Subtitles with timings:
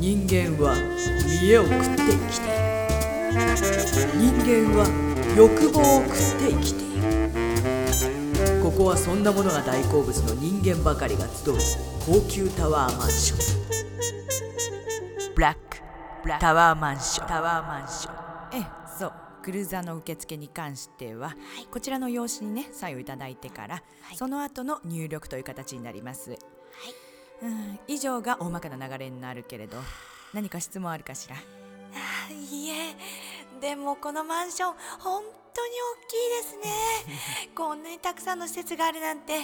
[0.00, 0.76] 人間は
[1.42, 3.38] 見栄を食って生きている
[4.14, 4.86] 人間は
[5.36, 11.54] 欲望を食って生きているここはそんなものが大好物の人間ばかりが集う
[12.06, 13.58] 高級タワーマンション。
[15.34, 15.78] ブラック
[16.38, 18.66] タワーマンションタワーマンションええ
[18.98, 19.12] そう。
[19.42, 21.34] クルーザーの受付に関しては、
[21.72, 23.82] こちらの用紙にねサインをいただいてから、
[24.14, 26.38] その後の入力という形になります、
[27.42, 29.76] うん以上が大まかな流れになるけれど
[30.34, 31.36] 何か質問あるかしら？
[31.36, 32.96] あいえ。
[33.60, 35.22] でもこのマンション本
[35.54, 37.48] 当に大きいですね。
[37.56, 39.40] こんなにたくさんの施設があるなんて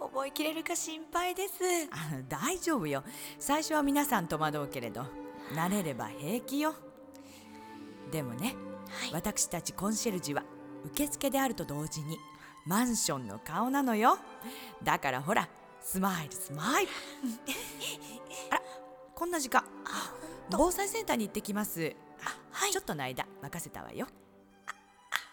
[0.00, 1.54] 覚えきれるか心配です。
[1.90, 1.96] あ
[2.28, 3.04] 大丈夫よ。
[3.38, 5.04] 最初は皆さん戸惑うけれど
[5.54, 6.74] 慣れれば平気よ。
[8.10, 8.54] でもね、
[9.12, 10.44] 私たちコンシェルジュは
[10.86, 12.18] 受付であると同時に
[12.66, 14.18] マンションの顔なのよ。
[14.82, 15.48] だからほら
[15.82, 16.90] スマイルスマイル
[18.50, 18.62] あら
[19.14, 19.64] こんな時間。
[20.50, 21.94] 防災センターに行ってきます。
[22.22, 24.06] あ、ちょっとの間任せたわよ。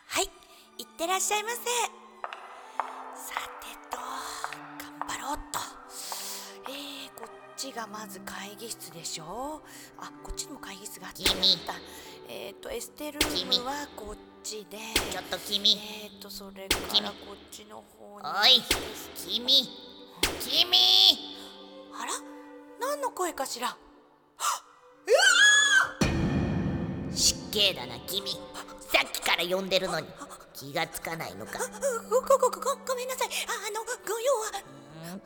[0.08, 0.25] はい。
[0.25, 1.58] いってらっしゃいませ。
[3.16, 3.97] さてと
[5.00, 5.59] 頑張ろうっと。
[6.69, 9.61] えー、こっちがまず会議室でしょ。
[9.97, 11.23] あこっちにも会議室があった。
[12.28, 14.78] えっ、ー、とエステルームはこっちで。
[15.11, 15.72] ちょっと君。
[16.03, 18.61] えっ、ー、とそれからこっちの方におい。
[19.16, 19.89] 君
[20.22, 20.78] 君。
[21.94, 22.12] あら
[22.80, 23.75] 何の声かしら？
[27.14, 28.31] 失敬だな君。
[28.31, 28.38] さ
[29.08, 30.08] っきから呼んでるのに。
[30.53, 31.59] 気がつかないのか。
[32.09, 33.30] ごごごごごごめんなさい。
[33.47, 34.34] ああのご用
[35.16, 35.22] は？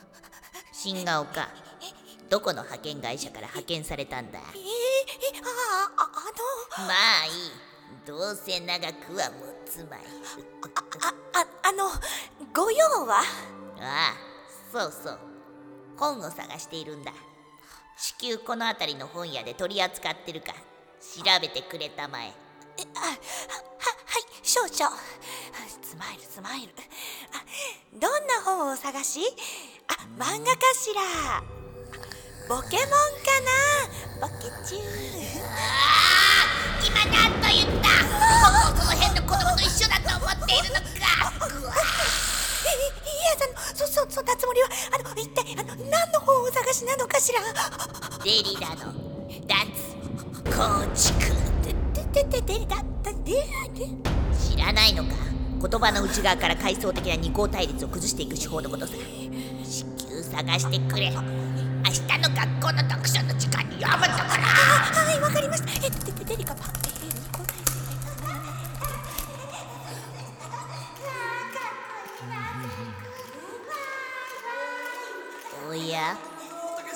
[0.72, 1.50] 新顔か。
[2.30, 4.40] どこの派遣会社から派遣されたんだ？
[4.40, 4.62] えー、え
[5.42, 6.06] あああ
[6.82, 6.88] の。
[6.88, 7.32] まあいい。
[8.06, 10.02] どうせ長くは持つまい。
[11.02, 11.90] あああの
[12.54, 13.24] ご用は？
[13.80, 14.14] ああ
[14.74, 15.20] そうそう。
[15.98, 17.14] 本を探しているんだ。
[17.96, 20.48] 至急この辺りの本屋で取り扱ってるか。
[21.00, 22.34] 調べてくれたまえ。
[22.80, 23.18] えあはははい
[24.42, 24.98] 少々。
[25.84, 26.74] スマイルスマイル。
[27.34, 27.44] あ
[28.00, 29.22] どんな本をお探し？
[29.88, 31.44] あ漫画かしら。
[32.48, 32.90] ポケモンか
[34.20, 34.28] な？
[34.28, 34.82] ポケチュー
[36.88, 37.93] 今何と言った？
[44.14, 44.70] そんなつもりは
[45.00, 47.40] あの一体あの何の本を探しなのかしら？
[48.24, 48.94] デリラの
[49.48, 49.56] 脱
[50.56, 51.34] 構築。
[52.14, 53.42] ででででだだでで
[54.38, 55.10] 知らないのか
[55.68, 58.94] 言葉の内側から階層的な二項対立を崩していく手法のことさ
[59.64, 61.22] 至急探してくれ明日
[62.20, 66.66] の学校の読書の時間に読むんだからはいわかりましたえででデリカパ
[67.02, 67.03] え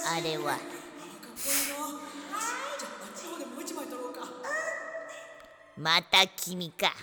[0.10, 0.58] あれは。
[5.78, 6.94] また君か。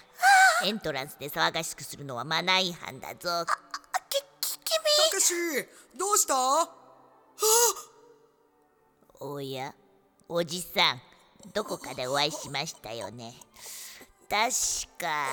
[0.65, 3.45] エントランスで騒がしくするのはマナー違反だぞ。
[4.09, 4.67] きき君
[5.11, 5.35] たけし
[5.99, 6.35] どうした？
[9.21, 9.75] おや
[10.29, 11.01] おじさん
[11.53, 13.35] どこかでお会いしましたよね。
[14.31, 14.51] 確
[14.99, 15.29] か。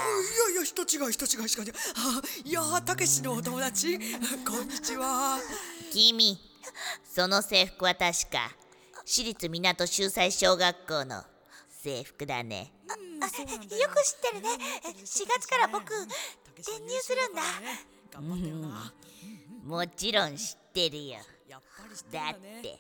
[0.50, 2.52] いやいや人違い人違いしかい。
[2.52, 3.98] やたけしのお友達。
[4.46, 5.40] こんにちは。
[5.94, 6.38] 君
[7.14, 8.56] その制服は確か
[9.06, 11.22] 私立港秀才小学校の
[11.68, 12.72] 制服だね。
[12.88, 14.50] あよく知ってるね。
[14.96, 15.92] 4月から僕
[16.58, 17.42] 転入するんだ。
[18.14, 18.94] 頑張ってよな。
[19.66, 21.18] もちろん知ってるよ。
[22.14, 22.80] だって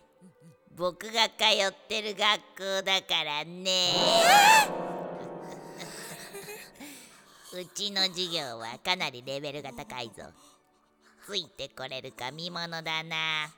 [0.77, 3.89] 僕が通ってる学校だからね。
[7.53, 10.23] うちの授業はかなりレベルが高いぞ。
[11.27, 13.51] ついてこれるか見ものだな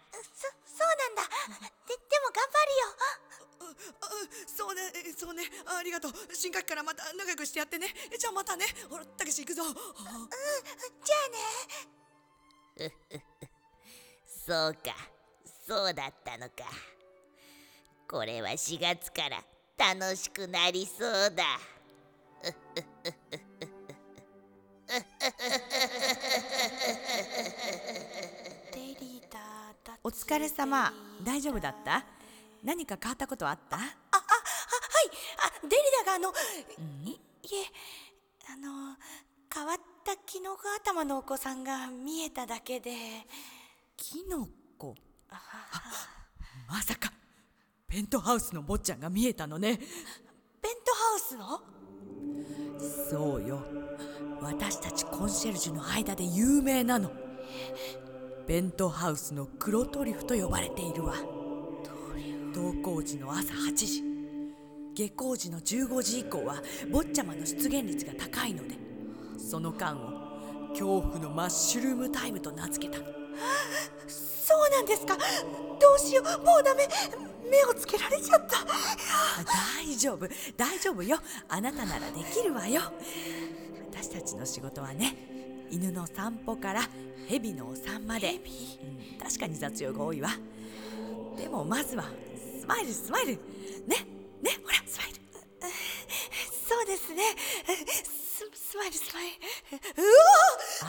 [2.64, 4.08] も頑あ
[4.48, 4.82] そうね
[5.18, 5.44] そうね。
[5.66, 6.12] ありがとう。
[6.34, 7.88] 新学期からまた仲良くしてやってね。
[8.18, 8.66] じゃあまたね。
[8.90, 9.64] ほらたけし行くぞ。
[9.64, 10.30] 張るよ
[11.04, 11.16] じゃ
[12.80, 13.26] あね。
[14.46, 14.96] そうか。
[15.68, 16.66] そうだったのか。
[18.08, 19.44] これは4月から
[19.78, 21.60] 楽しくなりそうだ。
[28.74, 29.40] デリダ
[29.84, 30.92] だお疲れ様。
[31.24, 32.06] 大丈夫だった？
[32.64, 33.78] 何か変わったことあった？
[33.78, 33.92] あああはい。
[35.40, 35.76] あデリ
[36.06, 36.34] ダがあの
[37.06, 37.20] いい
[37.56, 37.72] え
[38.52, 38.96] あの
[39.54, 42.92] 変わったキノコ頭のお子さんが見えただけで。
[43.98, 44.96] キノコ
[45.30, 45.40] あ
[46.68, 47.12] まさか。
[47.88, 49.78] ペントハウスの坊ちゃんが見えたのね。
[49.78, 49.88] ペン
[50.84, 51.62] トハウスの
[53.10, 53.64] そうよ。
[54.42, 57.12] 私たちコンシェルジュの間で有名なの。
[58.48, 61.14] ペントハウスの黒トリュフと呼ばれているわ
[62.54, 64.04] 登校時の朝8時。
[64.94, 66.62] 下校時の15時以降は
[66.92, 68.76] 坊ちゃまの出現率が高いので
[69.40, 73.04] その間を恐怖のマッシュルームタイムと名付けた。
[74.08, 75.18] そうなんですか？
[75.18, 75.24] ど
[75.96, 76.26] うしよう？
[76.46, 76.88] もうダメ。
[77.50, 78.58] 目をつけられちゃった。
[79.84, 80.28] 大丈夫。
[80.56, 81.18] 大丈夫よ。
[81.50, 82.82] あなたならできるわよ。
[83.92, 85.16] 私たちの仕事はね
[85.72, 86.82] 犬の散歩から
[87.28, 90.30] 蛇のお産まで、うん、確かに雑用が多いわ。
[91.36, 92.06] でもまずは
[92.64, 93.32] スマイルスマイル。
[93.34, 94.08] ね
[94.42, 95.20] ねほらスマイル。
[96.48, 97.36] そうですね。
[97.68, 99.32] ススマイルスマイル。
[100.02, 100.16] うわ
[100.84, 100.88] あ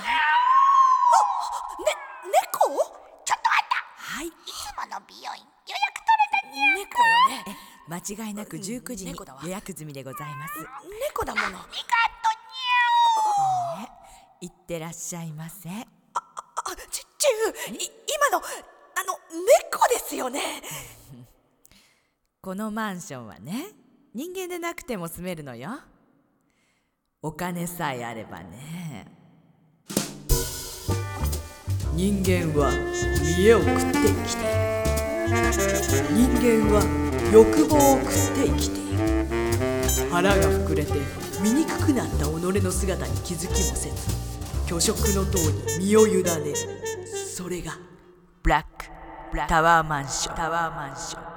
[1.82, 1.90] ね
[2.30, 2.78] 猫？
[3.26, 3.74] ちょっとあった。
[3.98, 4.28] はい。
[4.28, 7.10] いつもの美容院予約取れたにゃ猫よ
[7.42, 7.58] ね。
[7.88, 9.10] 間違いなく19時に
[9.42, 10.54] 予約済みでございます。
[11.08, 11.46] 猫だもの。
[11.46, 11.66] ありがと
[14.38, 15.68] にいってらっしゃいませ。
[15.68, 16.22] あ
[16.88, 17.90] ちチューい
[18.30, 19.18] 今のあの
[19.72, 20.62] 猫ですよね
[22.44, 23.68] このマンションはね
[24.14, 25.70] 人間でなくても住めるのよ。
[27.22, 29.06] お金さえあればね。
[31.94, 32.70] 人間は
[33.38, 35.40] 見栄を食って生きている。
[36.12, 36.82] 人間は
[37.32, 40.10] 欲望を食って生きている。
[40.10, 40.92] 腹が膨れて
[41.40, 43.96] 醜くなった己の姿に気づきもせず
[44.66, 45.38] 虚食の塔
[45.78, 46.54] に身を委ねる。
[47.06, 47.72] それが
[48.42, 48.84] ブラック
[49.48, 50.36] タワーマンション。
[50.36, 51.33] タワーマンション。